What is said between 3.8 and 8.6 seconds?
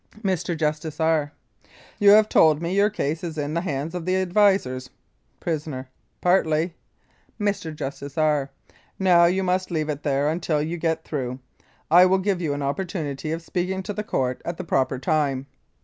of advisers. PRISONER: Partly. Mr. JUSTICE R.: